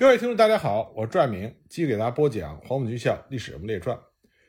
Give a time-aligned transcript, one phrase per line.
[0.00, 3.94] 各位听众，大家好，我是拽明，继续给大家播讲《黄埔军校历史人物列传》。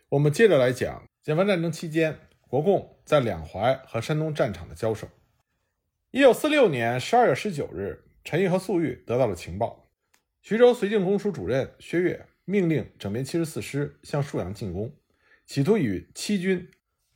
[0.08, 5.10] 我们接着来讲解放战争期间国共在两淮和山东战场的交手。
[6.12, 9.90] 一九四六年十二月十九日，陈毅和粟裕得到了情报，
[10.42, 14.96] 徐州绥靖公署主任薛岳命令整编七十四师向沭阳进攻，
[15.46, 16.66] 企图与七军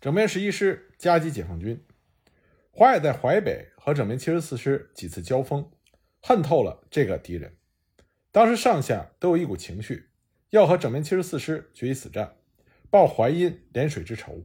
[0.02, 1.82] 整编十一师夹击解放军。
[2.72, 5.72] 华野在淮北和整编七十四师几次交锋，
[6.22, 7.56] 恨透了这个敌人。
[8.36, 10.10] 当时上下都有一股情绪，
[10.50, 12.36] 要和整编七十四师决一死战，
[12.90, 14.44] 报淮阴涟水之仇。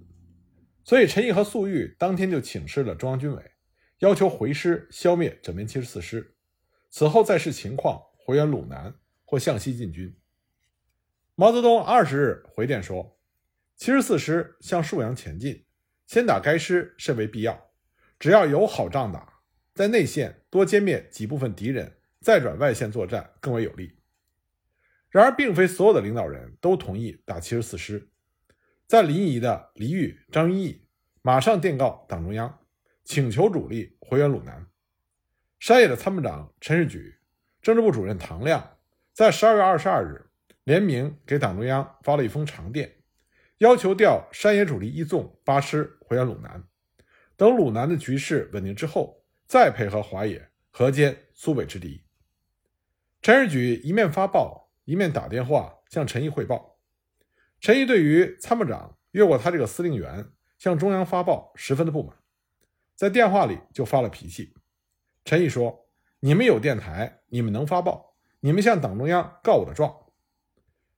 [0.84, 3.50] 所以陈毅和粟裕当天就请示了中央军委，
[3.98, 6.36] 要求回师消灭整编七十四师，
[6.88, 8.94] 此后再视情况回援鲁南
[9.24, 10.16] 或向西进军。
[11.34, 13.18] 毛泽东二十日回电说
[13.74, 15.64] ：“七十四师向沭阳前进，
[16.06, 17.72] 先打该师甚为必要。
[18.20, 19.40] 只要有好仗打，
[19.74, 23.96] 在内线多歼灭几部分敌人。”再转外线作战更为有利。
[25.08, 28.08] 然而，并非所有的领导人都同意打七十四师。
[28.86, 30.86] 在临沂的黎玉、张云逸
[31.22, 32.60] 马上电告党中央，
[33.04, 34.66] 请求主力回援鲁南。
[35.58, 37.18] 山野的参谋长陈士举、
[37.60, 38.78] 政治部主任唐亮
[39.12, 40.30] 在十二月二十二日
[40.64, 42.96] 联名给党中央发了一封长电，
[43.58, 46.64] 要求调山野主力一纵八师回援鲁南，
[47.36, 52.02] 等鲁南的局势稳定之后，再配合华野合歼苏北之敌。
[53.22, 56.78] 陈士举一面发报，一面打电话向陈毅汇报。
[57.60, 60.26] 陈毅对于参谋长越过他这个司令员
[60.58, 62.16] 向中央发报十分的不满，
[62.96, 64.54] 在电话里就发了脾气。
[65.26, 65.90] 陈毅说
[66.20, 69.94] ：“你们有电台，你们能发报，你们向党中央告我的状。”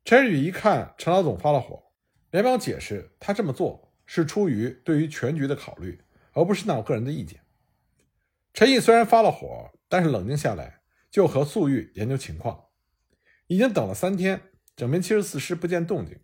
[0.04, 1.90] 陈士举一看陈老总发了火，
[2.30, 6.00] 连忙解释他这么做是出于对于全局的考虑，
[6.34, 7.40] 而不是闹个人的意见。
[8.54, 10.81] 陈毅虽然发了火，但是冷静下来。
[11.12, 12.68] 就和粟裕研究情况，
[13.46, 14.40] 已经等了三天，
[14.74, 16.18] 整编七十四师不见动静，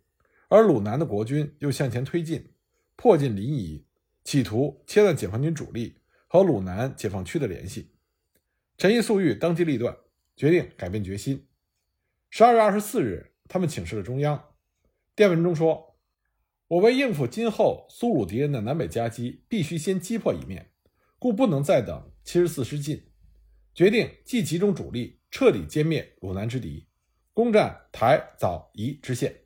[0.47, 2.55] 而鲁南的国军又向前推进，
[2.95, 3.85] 迫近临沂，
[4.23, 7.93] 企图切断解放军主力和鲁南解放区的联系。
[8.79, 9.95] 陈毅、粟裕当机立断，
[10.35, 11.47] 决定改变决心。
[12.31, 14.43] 十二月二十四日，他们请示了中央，
[15.15, 15.99] 电文中说
[16.67, 20.71] ：“我为应付今后苏鲁敌人的南北夹击，必须先击破一面，
[21.19, 23.05] 故不能再等七十四师进。”
[23.79, 26.85] 决定即集中主力，彻底歼灭鲁南之敌，
[27.33, 29.43] 攻占台枣宜支线。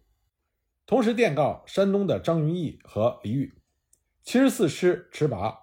[0.88, 3.54] 同时电告山东的张云逸和黎玉，
[4.24, 5.56] 七十四师迟拔，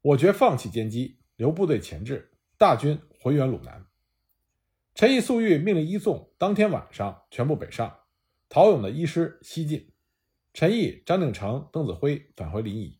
[0.00, 3.84] 我决放弃歼击，留部队前置，大军回援鲁南。
[4.94, 7.98] 陈毅、粟裕命令一纵当天晚上全部北上，
[8.48, 9.92] 陶勇的一师西进。
[10.54, 12.96] 陈毅、张鼎丞、邓子恢返回临沂，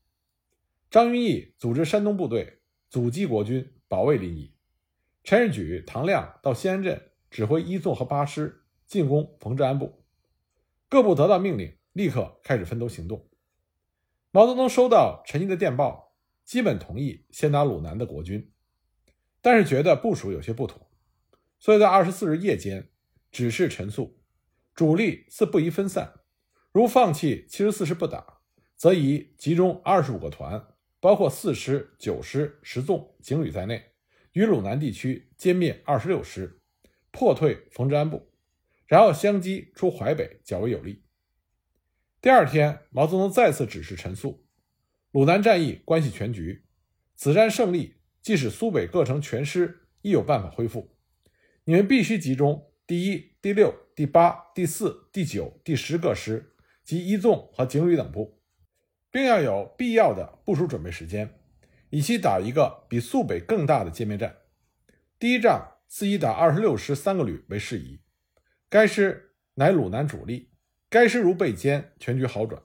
[0.91, 2.61] 张云逸组织山东部队
[2.91, 4.51] 阻击国军，保卫临沂。
[5.27, 10.05] 陈士举、唐亮到西安镇指挥一纵和八师进攻冯治安部，
[10.89, 13.29] 各部得到命令，立刻开始分头行动。
[14.31, 16.15] 毛泽东收到陈毅的电报，
[16.45, 18.53] 基本同意先打鲁南的国军，
[19.43, 20.89] 但是觉得部署有些不妥，
[21.59, 22.89] 所以在二十四日夜间
[23.33, 24.21] 指示陈粟，
[24.77, 26.21] 主力似不宜分散，
[26.71, 28.43] 如放弃七十四师不打，
[28.77, 30.69] 则宜集中二十五个团，
[31.01, 33.96] 包括四师、九师、十纵、警旅在内。
[34.37, 36.61] 与鲁南地区歼灭二十六师，
[37.11, 38.31] 破退冯治安部，
[38.87, 41.07] 然后相机出淮北较为有利。
[42.21, 44.45] 第二天，毛泽东再次指示陈粟：
[45.11, 46.67] 鲁南战役关系全局，
[47.15, 50.95] 此战胜利，即使苏北各城全师亦有办法恢复。
[51.65, 56.55] 你们必须集中第一、第六、第八、第四、第九、第十各师
[56.85, 58.39] 及一纵和警旅等部，
[59.11, 61.33] 并要有必要的部署准备时间。
[61.91, 64.37] 以期打一个比苏北更大的歼灭战。
[65.19, 68.01] 第一仗自以打二十六师三个旅为适宜。
[68.69, 70.51] 该师乃鲁南主力，
[70.91, 72.61] 该师如被歼，全局好转。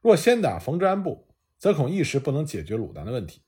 [0.00, 3.42] 若先打冯治安部，则恐一时不能解决鲁南的问题。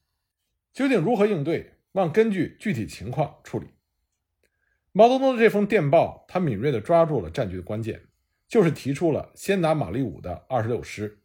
[0.72, 3.68] 究竟如何应对，望根据具体情况处理。
[4.92, 8.02] 毛泽东的这封电报，他敏锐地抓住了战局的关键，
[8.46, 11.22] 就是提出了先打马立武的二十六师。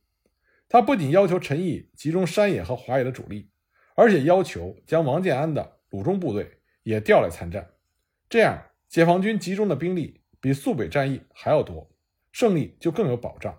[0.67, 3.50] 他不仅要求陈毅集中山野和华野的主力。
[3.95, 7.69] 而且要求将王建安的鲁中部队也调来参战，
[8.29, 11.89] 这样解放军集中的兵力比苏北战役还要多，
[12.31, 13.57] 胜利就更有保障。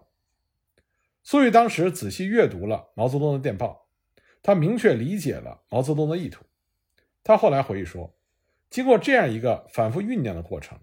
[1.22, 3.86] 粟裕当时仔细阅读了毛泽东的电报，
[4.42, 6.44] 他明确理解了毛泽东的意图。
[7.22, 8.12] 他后来回忆说
[8.68, 10.76] ：“经过这样一个反复酝酿的过程，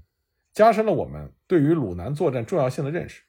[0.53, 3.23] 加深了我们对于鲁南作战重要性的认识。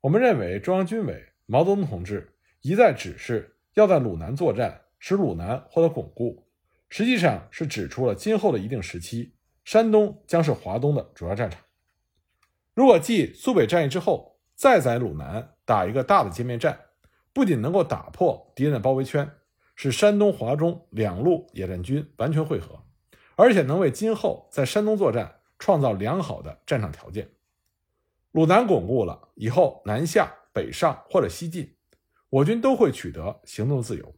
[0.00, 2.32] 我们认为中央军委毛泽东同志
[2.62, 6.46] 一再指示要在鲁南作战。”使鲁南获得巩固，
[6.88, 11.60] 实际上是指出了今后的一定时期山东将是华东的主要战场。
[12.74, 16.78] 如果继苏北战役之后再在鲁南打一个大的歼灭战，
[17.32, 19.28] 不仅能够打破敌人的包围圈，
[19.74, 22.84] 使山东、华中两路野战军完全汇合，
[23.36, 27.30] 而且能为今后在山东作战创造良好的战场条件。
[28.32, 31.74] 鲁南巩固了以后，南下、北上或者西进，
[32.28, 34.14] 我军都会取得行动自由。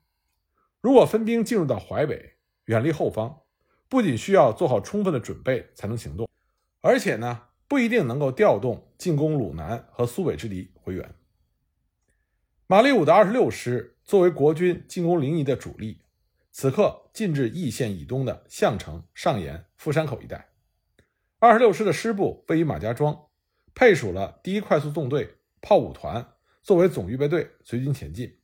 [0.82, 2.34] 如果分兵进入到淮北，
[2.66, 3.40] 远离后方，
[3.88, 6.28] 不仅需要做好充分的准备才能行动，
[6.82, 11.14] 而且呢，不一定能够调动进攻鲁南和苏北之敌回援。
[12.66, 16.02] 马立武的二十六师作为国军进攻临沂的主力，
[16.50, 20.50] 此刻进至易县以东的项城、上岩、富山口一带。
[21.38, 23.26] 二十六师的师部位于马家庄。
[23.74, 28.38] 配属了第一快速纵队炮五团，作为总预备队随军前进。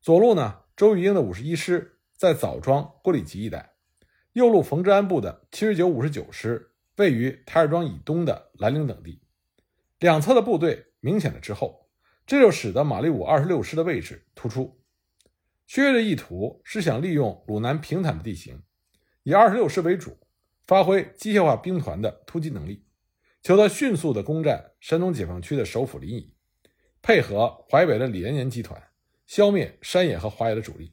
[0.00, 3.72] 左路呢，周玉英的五十一师在枣庄、郭里集一带；
[4.34, 9.22] 右路冯治安部的七十九、五十九师位于台儿庄以东的兰陵等地。
[10.00, 11.88] 两侧的部队明显的滞后，
[12.26, 14.78] 这就使得马立武二十六师的位置突出。
[15.66, 18.62] 薛岳的意图是想利用鲁南平坦的地形，
[19.22, 20.18] 以二十六师为主，
[20.66, 22.84] 发挥机械化兵团的突击能力。
[23.42, 26.32] 求得迅速的攻占山东解放区的首府临沂，
[27.00, 28.82] 配合淮北的李延年集团，
[29.26, 30.92] 消灭山野和华野的主力。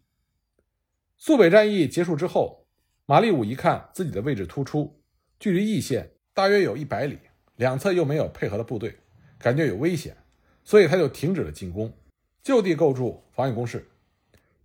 [1.17, 2.67] 苏北战役结束之后，
[3.05, 5.01] 马立武一看自己的位置突出，
[5.39, 7.19] 距离易县大约有一百里，
[7.55, 8.97] 两侧又没有配合的部队，
[9.37, 10.17] 感觉有危险，
[10.63, 11.95] 所以他就停止了进攻，
[12.41, 13.89] 就地构筑防御工事。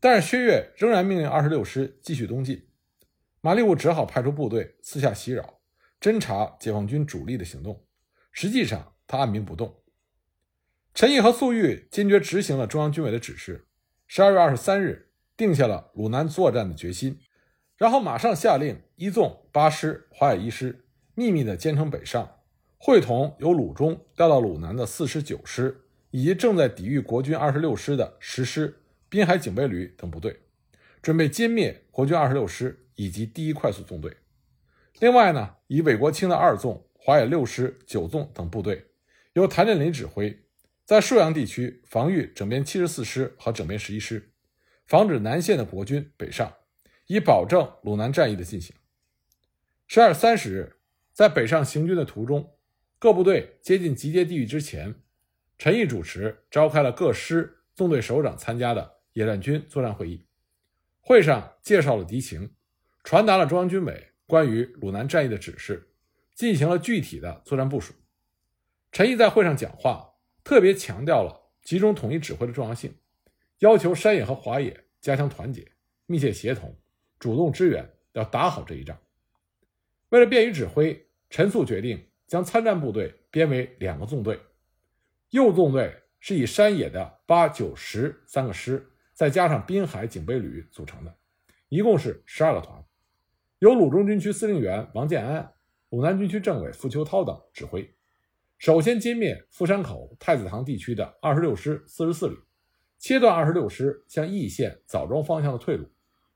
[0.00, 2.68] 但是薛岳仍然命令二十六师继续东进，
[3.40, 5.60] 马立武只好派出部队四下袭扰。
[6.00, 7.84] 侦察解放军主力的行动，
[8.30, 9.82] 实际上他按兵不动。
[10.98, 13.68] 陈毅和粟裕坚决执行了中央军委的指示，
[14.08, 17.20] 十二月二十三日定下了鲁南作战的决心，
[17.76, 20.84] 然后马上下令一纵八师、华野一师
[21.14, 22.40] 秘密的兼程北上，
[22.78, 30.40] 会同由鲁中调到鲁南的四师、九师，以及正在抵御国军二十六师的十师、滨海警备旅等部队，
[31.00, 34.16] 准备歼灭国军二十六师以及第一快速纵队。
[34.98, 38.86] 另外呢，以韦国清的二纵、华野六师、九纵等部队，
[39.34, 40.36] 由谭震林指挥，
[40.88, 44.32] 在沭阳地区防御整编七十四师和整编十一师，
[44.86, 46.50] 防止南线的国军北上，
[47.08, 48.74] 以保证鲁南战役的进行。
[49.86, 50.76] 十二月三十日，
[51.12, 52.54] 在北上行军的途中，
[52.98, 54.94] 各部队接近集结地域之前，
[55.58, 60.24] 陈毅主持召开了各师纵队首长参加的野战军作战会议，
[61.02, 62.54] 会上介绍了敌情，
[63.04, 64.08] 传达了中央军委。
[64.26, 65.90] 关于鲁南战役的指示，
[66.34, 67.92] 进行了具体的作战部署。
[68.90, 70.14] 陈毅在会上讲话，
[70.48, 72.90] 特别强调了集中统一指挥的重要性，
[73.58, 75.70] 要求山野和华野加强团结、
[76.06, 76.74] 密切协同、
[77.18, 78.98] 主动支援，要打好这一仗。
[80.08, 84.40] 为了便于指挥，陈粟决定将参战部队编为两个纵队，
[85.28, 91.14] 右纵队是以山野的八、九、十三个师，再加上滨海警备旅组成的，
[91.68, 92.82] 一共是十二个团。
[93.58, 95.52] 由鲁中军区司令员王建安、
[95.90, 97.94] 鲁南军区政委傅秋涛等指挥，
[98.58, 102.34] 首先歼灭富山口、太子堂地区的二十六师四十四旅，
[102.98, 105.88] 切断二十六师向义县、枣庄方向的退路，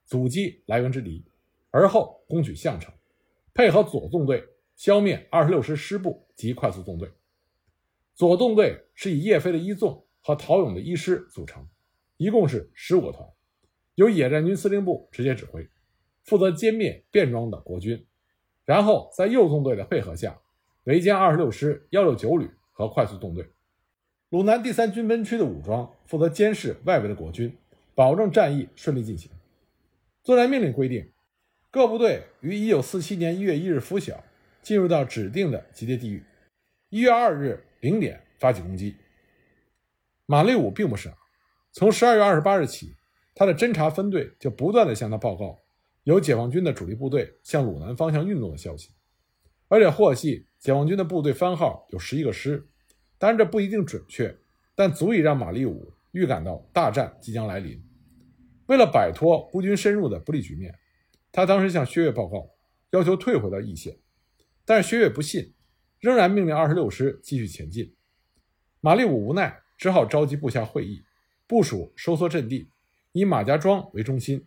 [0.04, 1.24] 阻击来源之敌，
[1.70, 2.94] 而后攻取项城，
[3.52, 4.44] 配合左纵队
[4.76, 7.10] 消灭二十六师师部及快速纵队。
[8.14, 11.66] 左纵队是以叶飞的一纵和陶勇的一师组成，
[12.18, 13.28] 一共是十五个团，
[13.96, 15.68] 由野战军司令部直接指挥。
[16.22, 18.06] 负责歼灭便装的国军，
[18.64, 20.40] 然后在右纵队的配合下，
[20.84, 23.48] 围歼二十六师幺六九旅和快速纵队。
[24.30, 27.56] 鲁南第三军分区的武装负责监视外围的国军，
[27.94, 29.30] 保证战役顺利进行。
[30.22, 31.12] 作战命令规定，
[31.70, 34.24] 各部队于一九四七年一月一日拂晓，
[34.62, 36.24] 进入到指定的集结地域，
[36.88, 38.96] 一月二日零点发起攻击。
[40.26, 41.16] 马立武并不傻，
[41.70, 42.96] 从十二月二十八日起，
[43.34, 45.58] 他的侦察分队就不断的向他报告。
[46.04, 48.90] 有解放军的主力部队向鲁南方向运动的消息，
[49.68, 52.64] 而且获悉解放军的部队番号有十一个师，
[53.18, 54.38] 当然这不一定准确，
[54.76, 57.82] 但足以让马立武预感到大战即将来临。
[58.66, 60.72] 为了摆脱孤军深入的不利局面，
[61.32, 62.48] 他当时向薛岳报告，
[62.90, 63.98] 要求退回到易县，
[64.64, 65.52] 但是薛岳不信，
[65.98, 67.96] 仍然命令二十六师继续前进。
[68.80, 71.02] 马立武无奈，只好召集部下会议，
[71.48, 72.70] 部署收缩阵地，
[73.10, 74.46] 以马家庄为中心。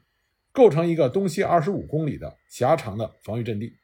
[0.54, 3.76] 构成一个东西二十五公里的狭长的防御阵地，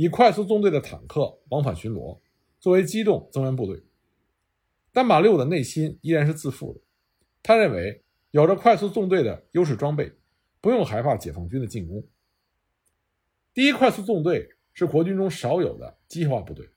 [0.00, 2.18] 以快速纵队的坦克往返巡逻，
[2.58, 3.82] 作为机动增援部队。
[4.94, 6.80] 但马六的内心依然是自负的，
[7.42, 10.10] 他认为有着快速纵队的优势装备，
[10.58, 12.02] 不用害怕解放军的进攻。
[13.52, 16.70] 第一快速纵队是国军中少有的机械化部队。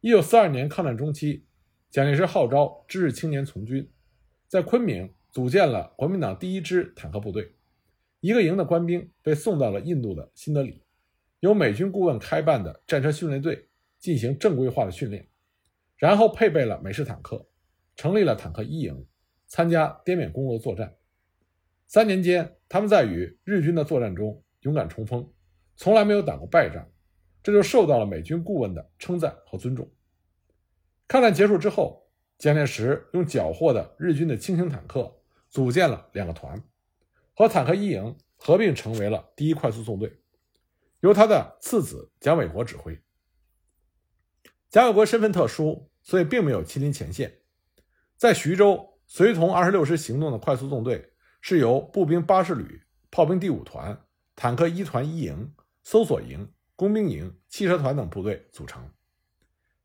[0.00, 1.44] 一九四二年抗战中期，
[1.90, 3.86] 蒋介石号召知识青年从军，
[4.48, 7.56] 在昆明组建了国民党第一支坦克部队。
[8.20, 10.80] 一个营的官兵被送到了印度的新德里，
[11.44, 15.28] 由美军顾问开办的战车训练队进行正规化的训练，
[15.98, 17.46] 然后配备了美式坦克，
[17.96, 19.06] 成立了坦克一营，
[19.46, 20.96] 参加滇缅公路作战。
[21.86, 25.30] 三年间，他们在与日军的作战中勇敢冲锋，
[25.76, 26.90] 从来没有打过败仗，
[27.42, 29.86] 这就受到了美军顾问的称赞和尊重。
[31.06, 32.08] 抗战结束之后，
[32.38, 35.14] 蒋介石用缴获的日军的轻型坦克
[35.50, 36.58] 组建了两个团。
[37.34, 40.10] 和坦克一营合并成为了第一快速纵队，
[41.04, 42.98] 由他的次子蒋纬国指挥。
[44.70, 47.42] 蒋纬国身份特殊，所以并没有亲临前线。
[48.16, 52.80] 在徐州随同二十六师行动的快速纵队是由步兵八十旅、
[53.10, 54.02] 炮兵第五团、
[54.34, 58.90] 坦克一团一营、搜索营、工兵营、汽车团等部队组成。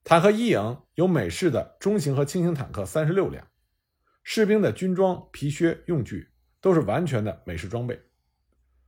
[0.05, 3.45] 坦克一营有美式的中型和轻型坦克三十六辆，
[4.23, 6.31] 士兵的军装、皮靴、用具。
[6.61, 7.97] 都是完全的美式装备，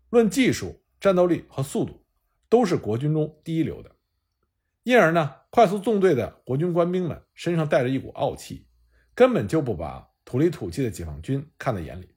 [0.09, 2.00] 论技术、战斗力和速度，
[2.51, 3.95] 都是国军中第一流的。
[4.83, 8.67] 因而呢，快速纵队的国军官兵们身上带着一股傲气，
[9.15, 12.13] 根本就不把土里土气的解放军看在眼里。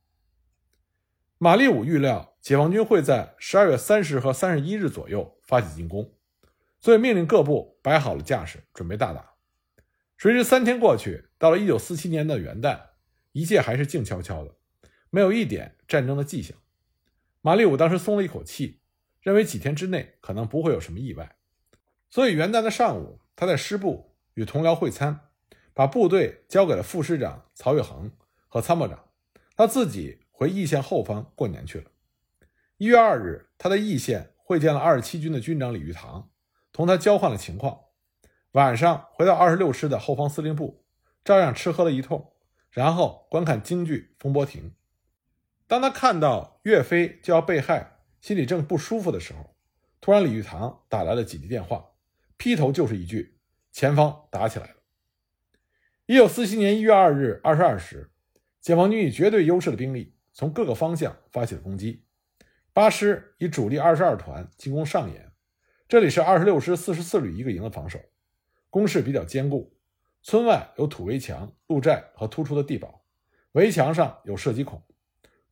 [1.39, 6.13] 马立武预料解放军会在十二月三十和三十一日左右发起进攻，
[6.81, 9.35] 所以命令各部摆好了架势，准备大打。
[10.17, 12.81] 谁知三天过去，到了一九四七年的元旦，
[13.31, 14.57] 一切还是静悄悄的。
[15.11, 16.57] 没有一点战争的迹象，
[17.41, 18.81] 马立武当时松了一口气，
[19.25, 21.37] 认为几天之内可能不会有什么意外，
[22.11, 25.19] 所以元旦的上午，他在师部与同僚会餐，
[25.73, 28.13] 把部队交给了副师长曹玉恒
[28.49, 29.03] 和参谋长，
[29.57, 31.91] 他自己回义县后方过年去了。
[32.77, 36.29] 一月二日，他在义县会见了二十七军的军长李玉堂，
[36.71, 37.81] 同他交换了情况。
[38.53, 40.85] 晚上回到二十六师的后方司令部，
[41.25, 42.31] 照样吃喝了一通，
[42.71, 44.71] 然后观看京剧《风波亭》。
[45.67, 47.94] 当他看到岳飞就要被害，
[48.25, 49.55] 心里正不舒服的时候，
[50.01, 51.91] 突然李玉堂打来了紧急电话，
[52.39, 53.37] 劈头就是一句
[53.71, 54.77] ：“前方打起来了。”
[56.09, 58.11] 一九四七年一月二日二十二时，
[58.63, 62.07] 解放军以绝对优势的兵力从各个方向发起了攻击。
[62.73, 65.31] 八师以主力二十二团进攻上野，
[65.87, 68.01] 这里是二十六师四十四旅一个营的防守，
[68.71, 69.77] 工事比较坚固。
[70.23, 73.05] 村外有土围墙、路寨和突出的地堡，
[73.53, 74.83] 围墙上有射击孔。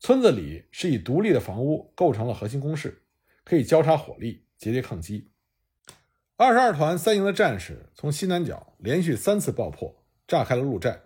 [0.05, 3.03] 村子里是以独立的房屋构成了核心工事，
[3.45, 5.31] 可以交叉火力，节节抗击。
[6.35, 10.99] 二十二团三营的战士从西南角连续三次爆破，炸开了路寨，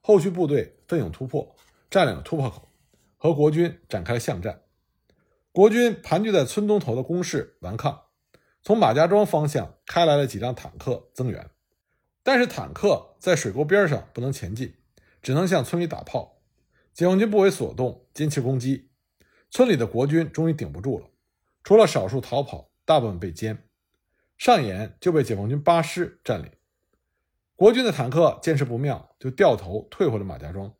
[0.00, 1.56] 后续部队奋勇突破，
[1.90, 2.68] 占领了突破口，
[3.16, 4.62] 和国军展开了巷战。
[5.50, 8.04] 国军盘踞在村东头的工事顽抗，
[8.62, 11.50] 从马家庄方向开来了几辆坦克增援，
[12.22, 14.76] 但是坦克在水沟边上不能前进，
[15.20, 16.33] 只能向村里打炮。
[16.94, 18.88] 解放军不为所动，坚持攻击。
[19.50, 21.10] 村里的国军终于顶不住了，
[21.64, 23.58] 除了少数逃跑，大部分被歼。
[24.38, 26.50] 上野就被解放军八师占领。
[27.56, 30.72] 国军的坦克见势不妙，就掉头退回了马家庄。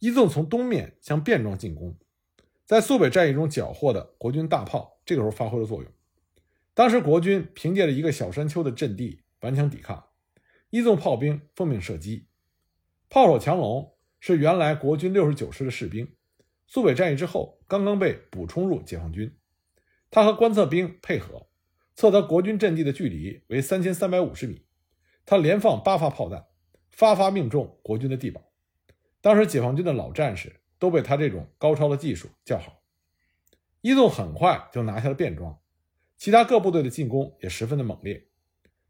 [0.00, 1.96] 一纵从东面向便庄进攻，
[2.64, 5.92] 在苏北战役中缴获的国军大炮，这个时候发挥了作用。
[6.74, 10.04] 当时国军凭借着一个小山丘的阵地顽强抵抗，
[10.70, 12.26] 一纵炮兵奉命射击，
[13.08, 13.92] 炮手强龙。
[14.20, 16.14] 是原来国军六十九师的士兵，
[16.66, 19.36] 苏北战役之后刚刚被补充入解放军。
[20.10, 21.48] 他和观测兵配合，
[21.94, 24.64] 测得国军阵地的距离为三千三百五十米。
[25.26, 26.46] 他连放八发炮弹，
[26.90, 28.50] 发发命中国军的地堡。
[29.20, 32.82] 当时解放军的老战士都被他这种高超的技术叫好。
[33.82, 35.60] 一纵很快就拿下了便装，
[36.16, 38.28] 其他各部队的进攻也十分的猛烈。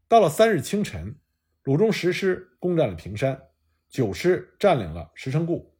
[0.07, 1.19] 到了三日清晨，
[1.63, 3.48] 鲁中十师攻占了平山。
[3.89, 5.73] 九师占领了石城固，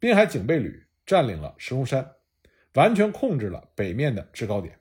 [0.00, 2.16] 滨海警备旅占领了石龙山，
[2.74, 4.80] 完全控制了北面的制高点。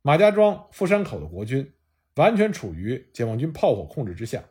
[0.00, 1.70] 马家庄、富山口的国军
[2.14, 4.42] 完全处于解放军炮火控制之下。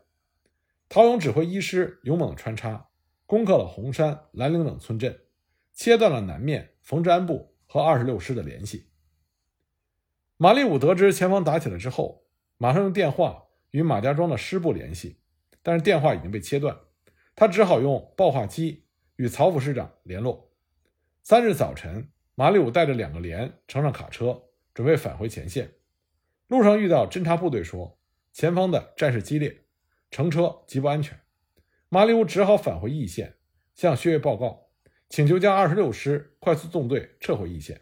[0.88, 2.90] 陶勇指挥一师勇猛的穿插，
[3.26, 5.20] 攻克了红山、兰陵等村镇，
[5.74, 8.86] 切断了南面冯治安部和二十六师的联系。
[10.38, 15.18] 马立武得知前方打起来之后，马上用电话与马家庄的师部联系，
[15.64, 16.78] 但是电话已经被切断。
[17.40, 20.52] 他只好用报话机与曹副师长联络。
[21.22, 24.42] 三日早晨，马立武带着两个连乘上卡车，
[24.74, 25.76] 准备返回前线。
[26.48, 28.00] 路上遇到侦察部队，说
[28.34, 29.66] 前方的战事激烈，
[30.10, 31.16] 乘车极不安全。
[31.90, 33.36] 马立武只好返回义县，
[33.76, 34.72] 向薛岳报告，
[35.08, 37.80] 请求将二十六师快速纵队撤回义县。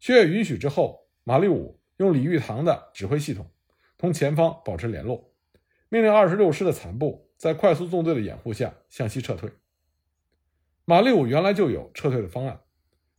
[0.00, 3.48] 薛岳允许之后，马立武用李玉堂的指挥系统，
[3.96, 5.32] 同前方保持联络，
[5.88, 9.50] 命令二十六师的残部在快速纵队的掩护下向西撤退。
[10.84, 12.60] 马立武原来就有撤退的方案，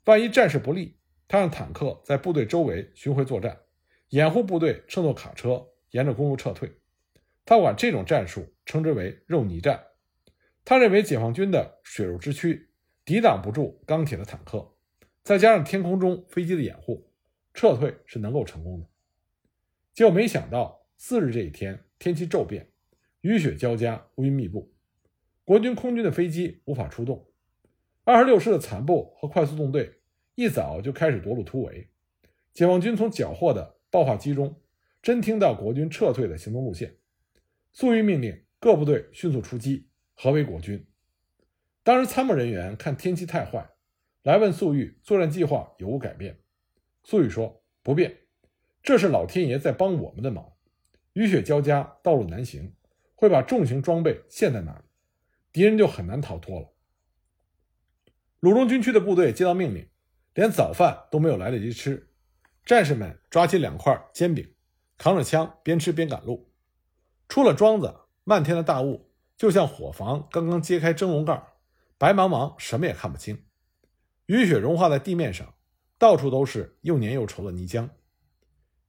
[0.05, 3.59] 万一战事不利，他让坦克在部队周围巡回作战，
[4.09, 6.79] 掩护部队乘坐卡车沿着公路撤退。
[7.43, 9.83] 他管这种战术称之为“肉泥战”。
[10.65, 12.69] 他认为解放军的血肉之躯
[13.03, 14.75] 抵挡不住钢铁的坦克，
[15.23, 17.11] 再加上天空中飞机的掩护，
[17.53, 18.87] 撤退是能够成功的。
[19.93, 22.67] 结果没想到，四日这一天天气骤变，
[23.25, 24.71] 雨雪交加，乌云密布，
[25.45, 27.27] 国军空军的飞机无法出动。
[28.03, 29.95] 二十六师的残部和快速纵队
[30.35, 31.89] 一早就开始夺路突围，
[32.53, 34.61] 解放军从缴获的报话机中
[35.01, 36.97] 真听到国军撤退的行动路线。
[37.73, 40.85] 粟裕命令各部队迅速出击，合围国军。
[41.81, 43.67] 当时参谋人员看天气太坏，
[44.21, 46.37] 来问粟裕作战计划有无改变。
[47.03, 48.17] 粟裕说不变，
[48.83, 50.53] 这是老天爷在帮我们的忙。
[51.13, 52.71] 雨雪交加，道路难行，
[53.15, 54.83] 会把重型装备陷在那里，
[55.51, 56.69] 敌人就很难逃脱了。
[58.41, 59.89] 鲁中军区的部队接到命令，
[60.33, 62.11] 连早饭都没有来得及吃。
[62.63, 64.53] 战士们抓起两块煎饼，
[64.97, 66.51] 扛着枪，边吃边赶路。
[67.27, 71.43] 出了庄子，漫天的大雾就像火房刚刚揭开蒸笼盖，
[71.97, 73.45] 白茫茫，什么也看不清。
[74.25, 75.55] 雨雪融化在地面上，
[75.97, 77.89] 到处都是又黏又稠的泥浆。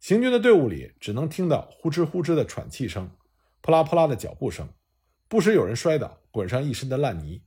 [0.00, 3.10] 行军的队伍里只能听到呼哧呼哧的喘气声，
[3.66, 4.68] 扑啦扑啦的脚步声，
[5.26, 7.42] 不时有人摔倒，滚上一身的烂泥。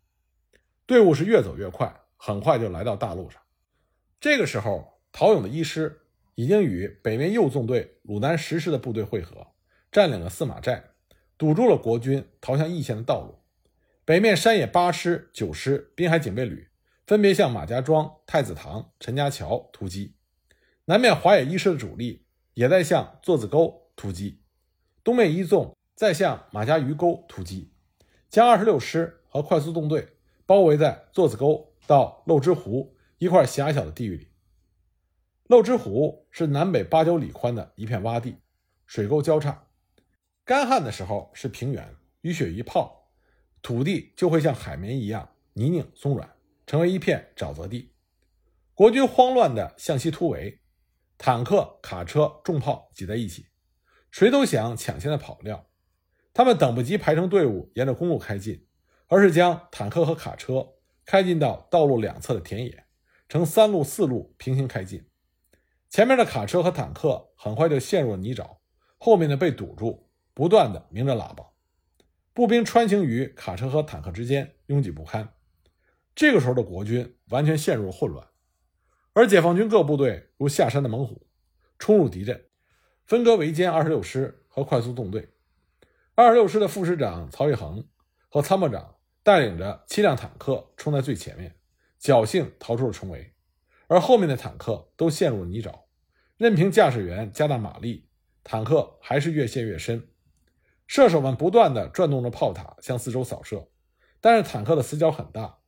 [0.86, 3.42] 队伍是越走越快，很快就来到大路上。
[4.20, 6.02] 这个时候，陶勇的一师
[6.36, 9.48] 已经与北面右纵队鲁南十师的部队会合，
[9.94, 10.84] 占领了司马寨，
[11.38, 13.40] 堵住了国军逃向义县的道路。
[14.04, 16.68] 北面山野八师、九师滨海警备旅
[17.08, 20.16] 分别向马家庄、太子堂、陈家桥突击；
[20.84, 24.42] 南面华野一师的主力也在向座子沟突击；
[25.02, 27.74] 东面一纵再向马家鱼沟突击，
[28.30, 30.16] 将二十六师和快速纵队。
[30.46, 34.30] 包围在座子沟到漏之湖一块狭小的地域里。
[35.48, 38.38] 漏之湖是南北八九里宽的一片洼地，
[38.86, 39.68] 水沟交叉。
[40.46, 43.12] 干旱的时候是平原，雨雪一泡，
[43.62, 46.34] 土地就会像海绵一样泥泞松软，
[46.66, 47.92] 成为一片沼泽地。
[48.74, 50.62] 国军慌乱地向西突围，
[51.18, 53.48] 坦克、卡车、重炮挤在一起，
[54.10, 55.69] 谁都想抢先的跑掉。
[56.34, 58.66] 他们等不及排成队伍沿着公路开进。
[59.12, 62.86] 而是将坦克和卡车开进到道路两侧的田野，
[63.28, 65.04] 呈三路四路平行开进。
[65.90, 68.58] 前面的卡车和坦克很快就陷入了泥沼，
[69.00, 71.44] 后面的被堵住，不断的鸣着喇叭。
[72.34, 75.34] 步兵穿行于卡车和坦克之间，拥挤不堪。
[76.14, 78.28] 这个时候的国军完全陷入了混乱，
[79.14, 81.26] 而解放军各部队如下山的猛虎，
[81.80, 82.46] 冲入敌阵，
[83.06, 85.30] 分割围歼二十六师和快速纵队。
[86.22, 87.88] 二十六师的副师长曹玉衡
[88.28, 88.98] 和参谋长。
[89.24, 91.56] 带领着七辆坦克冲在最前面，
[92.02, 93.34] 侥幸逃出了重围，
[93.88, 95.72] 而后面的坦克都陷入了泥沼。
[96.36, 98.10] 任凭驾驶员加大马力，
[98.44, 100.10] 坦克还是越陷越深。
[100.88, 103.70] 射手们不断地转动着炮塔向四周扫射，
[104.20, 105.60] 但是坦克的死角很大。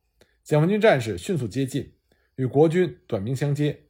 [0.42, 1.94] 解放军战士迅速接近，
[2.34, 3.86] 与国军短兵相接，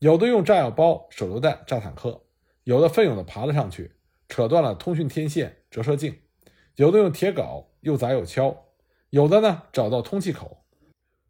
[0.00, 2.24] 有的用炸药包、手榴弹炸坦克，
[2.64, 3.94] 有的奋勇地爬了上去，
[4.30, 6.20] 扯断了通讯天线、折射镜，
[6.76, 8.68] 有的用铁镐又砸又敲。
[9.10, 10.64] 有的呢找到通气口，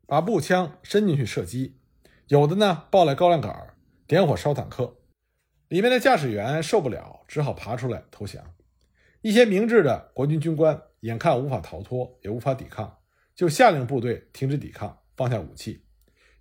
[0.06, 1.78] 把步枪伸进去射击；
[2.28, 3.74] 有的呢抱来高粱杆
[4.06, 4.98] 点火烧坦克。
[5.68, 8.44] 里面的驾驶员受不了，只好爬出来投降。
[9.22, 12.98] 一些明智的国军军官眼看无法逃脱，也无法抵抗，
[13.34, 15.86] 就下令部队停止抵抗，放下武器。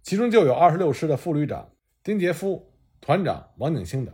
[0.03, 1.71] 其中就有二十六师的副旅长
[2.03, 4.13] 丁杰夫、团长王景兴等。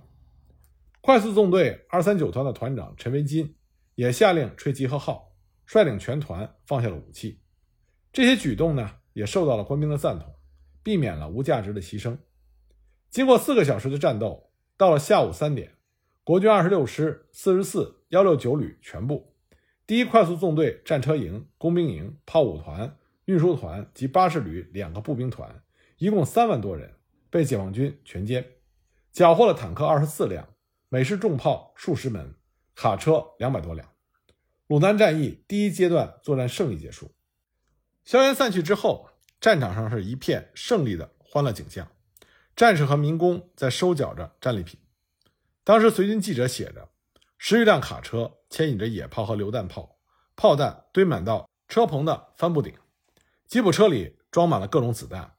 [1.06, 3.56] 快速纵队二三九团的团长陈维金
[3.94, 5.36] 也下令吹集合号。
[5.68, 7.42] 率领全团放下了武器，
[8.12, 10.34] 这些举动呢也受到了官兵的赞同，
[10.82, 12.18] 避免了无价值的牺牲。
[13.12, 15.74] 经过四个小时的战斗，到了下午三点，
[16.24, 19.36] 国军二十六师四十四幺六九旅全部、
[19.86, 25.64] 第一快速纵队战车营、工兵营、炮五团、运输团及八十旅两个步兵团，
[26.00, 26.96] 一共三万多人
[27.30, 28.44] 被解放军全歼，
[29.12, 30.48] 缴获了坦克二十四辆、
[30.96, 32.34] 美式重炮数十门、
[32.74, 33.86] 卡车两百多辆。
[34.68, 37.14] 鲁南战役第一阶段作战胜利结束，
[38.06, 39.10] 硝烟散去之后，
[39.42, 41.86] 战场上是一片胜利的欢乐景象。
[42.56, 44.80] 战士和民工在收缴着战利品。
[45.66, 46.88] 当时随军记者写着：
[47.38, 49.98] 十余辆卡车牵引着野炮和榴弹炮，
[50.38, 52.74] 炮弹堆满到车棚的帆布顶，
[53.48, 55.36] 吉普车里装满了各种子弹，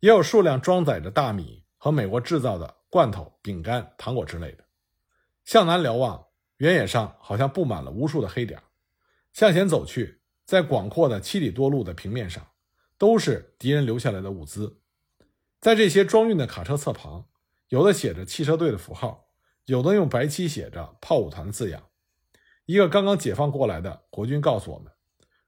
[0.00, 4.64] 也有数辆装载着大米和美国制造的罐头、饼干、糖果之类的。
[5.50, 8.62] 向南瞭望，原野上好像布满了无数的黑点。
[9.32, 12.52] 向前走去，在广阔的七里多路的平面上，
[12.96, 14.78] 都是敌人留下来的物资。
[15.60, 17.26] 在这些装运的卡车侧旁，
[17.66, 19.26] 有的写着汽车队的符号，
[19.64, 21.82] 有的用白漆写着炮五团的字样。
[22.66, 24.92] 一个刚刚解放过来的国军告诉我们，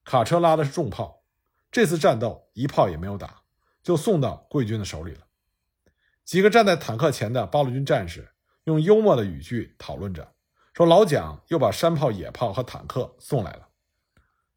[0.03, 1.23] 卡车拉的是重炮，
[1.71, 3.43] 这次战斗一炮也没有打，
[3.85, 5.29] 就送到贵军的手里了。
[6.25, 8.32] 几个站在坦克前的八路军战士
[8.65, 10.35] 用幽默的语句讨论着，
[10.75, 13.69] 说老蒋又把山炮、野炮和坦克送来了。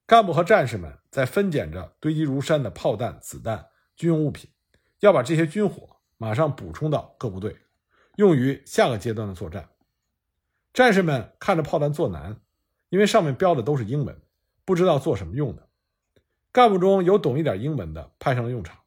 [0.05, 4.51] 干部和战士们在分拣着堆积如山的炮弹、子弹、军用物品，
[4.99, 7.57] 要把这些军火马上补充到各部队，
[8.17, 9.69] 用于下个阶段的作战。
[10.71, 12.39] 战士们看着炮弹作难，
[12.89, 14.21] 因为上面标的都是英文，
[14.63, 15.67] 不知道做什么用的。
[16.51, 18.77] 干部中有懂一点英文的派上了用场，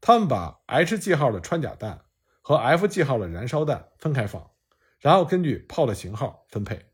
[0.00, 2.03] 他们把 H 记号的穿甲弹
[2.46, 4.50] 和 F 记号的燃烧弹分开放，
[4.98, 6.84] 然后根据炮的型号分配。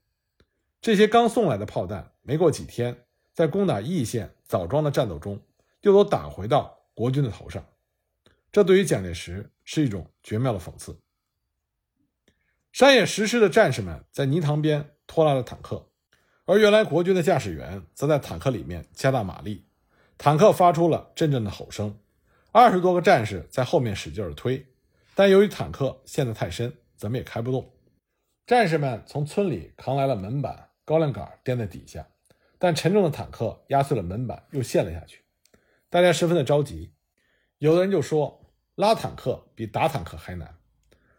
[0.80, 3.04] 这些刚送来的炮弹，没过几天。
[3.32, 5.42] 在攻打易县枣庄的战斗中，
[5.80, 7.64] 又都打回到国军的头上，
[8.52, 11.00] 这对于蒋介石是一种绝妙的讽刺。
[12.70, 15.88] 山野实施的战士们在泥塘边拖拉着坦克，
[16.44, 19.64] 而原来国军的驾驶员则在坦克里面加大马力，
[20.16, 21.98] 坦克发出了阵阵的吼声。
[22.52, 24.66] 二十多个战士在后面使劲的推，
[25.20, 27.74] 但由于坦克陷得太深，怎么也开不动。
[28.46, 32.08] 战士们从村里扛来了门板、高粱杆垫在底下。
[32.58, 35.22] 但沉重的坦克压碎了门板，又陷了下去。
[35.90, 36.94] 大家十分的着急，
[37.58, 40.56] 有的人就说拉坦克比打坦克还难。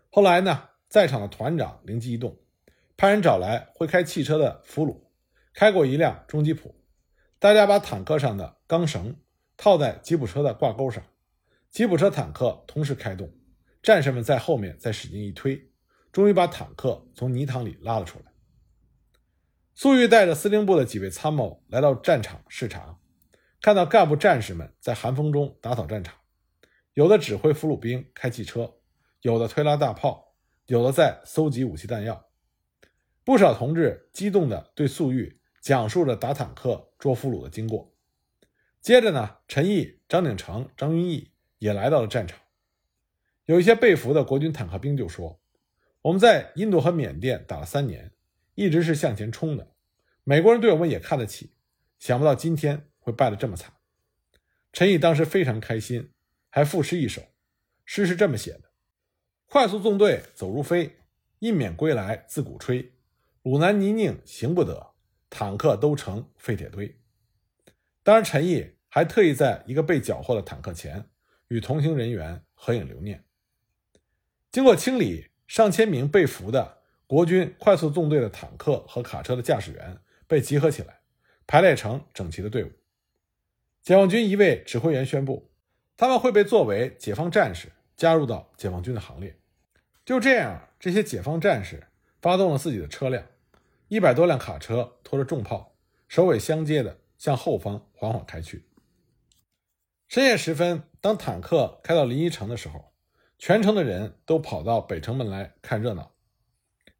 [0.09, 2.35] 后来呢，在场的团长灵机一动，
[2.97, 4.99] 派人找来会开汽车的俘虏，
[5.53, 6.73] 开过一辆中吉普，
[7.37, 9.15] 大家把坦克上的钢绳
[9.57, 11.03] 套在吉普车的挂钩上，
[11.69, 13.31] 吉普车坦克同时开动，
[13.81, 15.69] 战士们在后面再使劲一推，
[16.11, 18.25] 终于把坦克从泥塘里拉了出来。
[19.73, 22.99] 粟裕带着司令部的几位参谋来到战场视察，
[23.61, 26.15] 看到干部战士们在寒风中打扫战场，
[26.93, 28.75] 有的指挥俘虏兵开汽车，
[29.21, 30.35] 有的推拉大炮，
[30.67, 32.27] 有的在搜集武器弹药。
[33.23, 37.95] 不少同志激动地对粟裕讲述着打坦克、捉俘虏的经过。
[38.81, 42.39] 接着呢，陈毅、张鼎丞、张云逸也来到了战场。
[43.51, 45.41] 有一些被俘的国军坦克兵就说
[46.03, 48.13] ：“我们在印度和缅甸打了三年，
[48.55, 49.73] 一直是向前冲的。”
[50.23, 51.51] 美国人对我们也看得起，
[51.99, 53.73] 想不到今天会败得这么惨。
[54.71, 56.13] 陈毅当时非常开心，
[56.47, 57.21] 还赋诗一首，
[57.83, 58.71] 诗是这么写的
[59.47, 60.99] ：“快速纵队走如飞，
[61.39, 62.93] 印缅归来自鼓吹。
[63.43, 64.93] 鲁南泥泞行不得，
[65.29, 66.97] 坦克都成废铁堆。”
[68.01, 71.09] 当然，陈毅还特意在一个被缴获的坦克前
[71.49, 73.21] 与同行人员合影留念。
[74.51, 79.97] 经过清理，上千名被俘的国军快速纵队的坦克和卡车的驾驶员。
[80.27, 81.01] 被集合起来，
[81.45, 82.71] 排列成整齐的队伍。
[83.81, 85.51] 解放军一位指挥员宣布，
[85.97, 89.37] 他们会被作为解放战士加入到解放军的行列。
[90.05, 91.85] 就这样，这些解放战士
[92.21, 93.25] 发动了自己的车辆，
[93.89, 95.75] 一百多辆卡车拖着重炮，
[96.07, 98.63] 首尾相接的向后方缓缓开去。
[100.07, 102.90] 深夜时分，当坦克开到临沂城的时候，
[103.41, 106.13] 全城的人都跑到北城门来看热闹。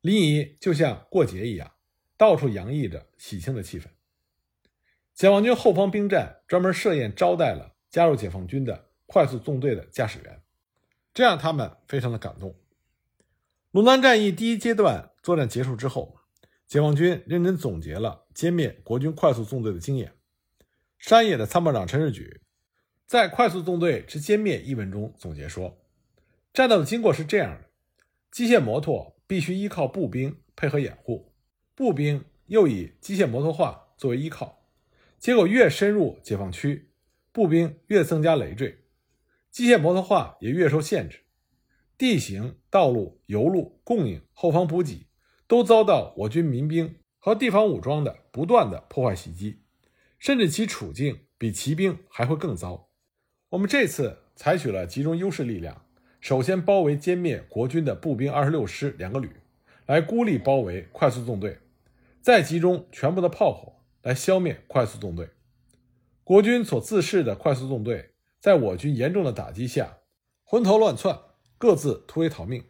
[0.01, 1.71] 临沂就像过节一样。
[2.17, 3.85] 到处洋溢着喜庆的气氛。
[5.13, 10.41] 解放军后方兵站专门设宴招待了加入解放军的快速纵队的驾驶员，
[11.15, 12.55] 这让他们非常的感动。
[13.71, 16.19] 鲁南战役第一阶段作战结束之后，
[16.67, 20.13] 解放军认真总结了歼灭国军快速纵队的经验。
[20.99, 22.41] 山野的参谋长陈士举
[23.07, 25.80] 在《快速纵队之歼灭》一文中总结说
[26.53, 27.69] ：“战斗的经过是这样的，
[28.29, 31.33] 机械摩托必须依靠步兵配合掩护。”
[31.73, 34.65] 步兵又以机械摩托化作为依靠，
[35.17, 36.91] 结果越深入解放区，
[37.31, 38.83] 步兵越增加累赘，
[39.49, 41.21] 机械摩托化也越受限制，
[41.97, 45.07] 地形、道路、油路供应、后方补给
[45.47, 49.63] 都遭到我军民兵和地方武装的不断的破坏袭击，
[50.19, 52.89] 甚至其处境比骑兵还会更糟。
[53.49, 55.85] 我们这次采取了集中优势力量，
[56.21, 59.31] 首先包围歼灭国军的步兵二十六师两个旅，
[59.87, 61.57] 来孤立包围快速纵队。
[62.21, 65.31] 再集中全部的炮火来消灭快速纵队，
[66.23, 69.97] 国军所自恃的快速纵队，在我军严重的打击下，
[70.43, 71.19] 昏头乱窜，
[71.57, 72.61] 各自突围逃命；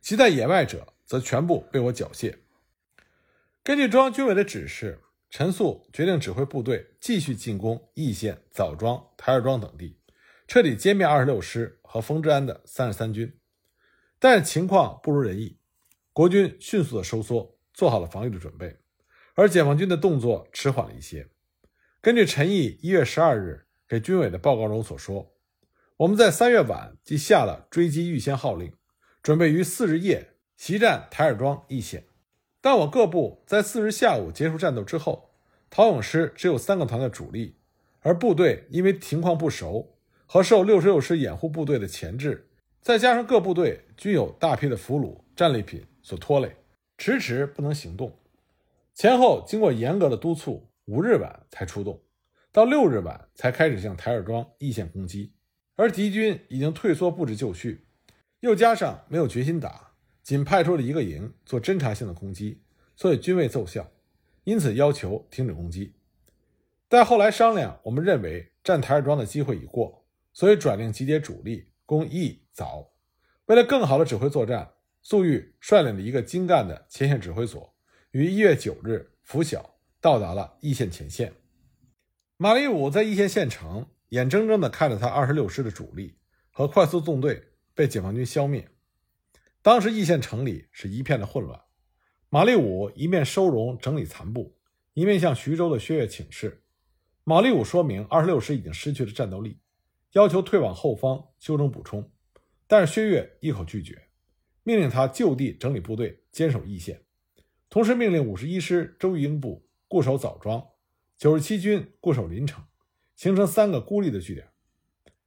[0.00, 2.36] 其在野外者，则全部被我缴械。
[3.64, 9.96] 根据中央军委的指示，陈粟决定指挥部队继续进攻易县、枣庄、台儿庄等地，
[10.46, 13.38] 彻底歼灭二十六师和冯治安的三十三军。
[14.18, 15.58] 但是情况不如人意，
[16.12, 17.52] 国军迅速的收缩。
[17.76, 18.78] 做好了防御的准备，
[19.34, 21.26] 而解放军的动作迟缓了一些。
[22.00, 25.34] 根据陈毅一月十二日给军委的报告中所说，
[25.96, 28.72] 我们在三月晚即下了追击预先号令，
[29.24, 32.06] 准备于四日夜袭占台儿庄义县。
[32.60, 35.34] 但我各部在四日下午结束战斗之后，
[35.68, 37.56] 陶勇师只有三个团的主力，
[38.02, 39.93] 而部队因为情况不熟
[40.26, 42.48] 和受六十六师掩护部队的钳制，
[42.80, 46.56] 再加上各部队均有大批的俘虏战利品所拖累，
[46.98, 48.18] 迟迟不能行动。
[48.94, 52.00] 前后经过严格的督促，五日晚才出动，
[52.52, 55.32] 到六日晚才开始向台儿庄义县攻击。
[55.76, 57.86] 而敌军已经退缩布置就绪，
[58.40, 59.92] 又加上没有决心打。
[60.22, 62.62] 仅派出了一个营做侦察性的攻击，
[62.96, 63.90] 所以均未奏效，
[64.44, 65.92] 因此要求停止攻击。
[66.88, 70.03] 但后来商量，我们认为占台儿庄的机会已过，
[70.34, 72.90] 所以转令集结主力攻义枣。
[73.46, 77.74] 为了更好的指挥作战，粟裕率领了一个精干的前线指挥所，
[78.10, 81.32] 于一月九日拂晓到达了义县前线。
[82.36, 86.18] 马立武在义县县城，眼睁睁地看着他二十六师的主力
[86.50, 87.42] 和快速纵队
[87.74, 88.68] 被解放军消灭。
[89.62, 91.60] 当时义县城里是一片的混乱，
[92.28, 94.58] 马立武一面收容整理残部，
[94.94, 96.64] 一面向徐州的薛岳请示。
[97.24, 99.58] 马立武说明二十六师已经失去了战斗力，
[100.14, 102.08] 要求退往后方休整补充，
[102.68, 104.00] 但是薛岳一口拒绝，
[104.62, 107.02] 命令他就地整理部队，坚守义县，
[107.68, 110.64] 同时命令五十一师周玉英部固守枣庄，
[111.18, 112.64] 九十七军固守临城，
[113.16, 114.48] 形成三个孤立的据点。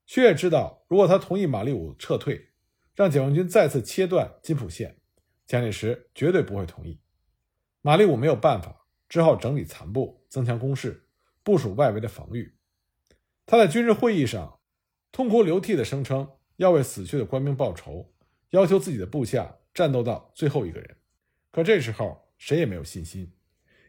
[0.06, 2.52] 薛岳知道，如果他同意马立武撤退，
[2.95, 5.02] 让解放军再次切断金浦线，
[5.45, 7.02] 蒋介石绝对不会同意。
[7.82, 11.10] 马立武没有办法，只好整理残部，增强攻势，
[11.43, 12.56] 部署外围的防御。
[13.45, 14.57] 他在军事会议上
[15.17, 18.13] 痛哭流涕地声称要为死去的官兵报仇，
[18.51, 20.95] 要求自己的部下战斗到最后一个人。
[21.49, 23.34] 可这时候谁也没有信心，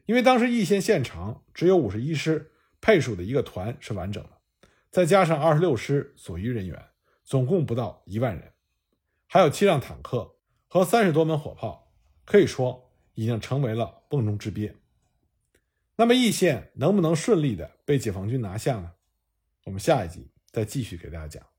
[0.07, 4.31] 因为当时义县县城只有五十一师配属的一个团是完整的，
[4.91, 6.83] 再加上二十六师所余人员，
[7.25, 8.55] 总共不到一万人。
[9.27, 10.37] 还有七辆坦克
[10.67, 11.93] 和三十多门火炮，
[12.25, 14.75] 可以说已经成为了瓮中之鳖。
[15.97, 18.93] 那么义县能不能顺利的被解放军拿下呢？
[19.65, 21.58] 我们下一集再继续给大家讲。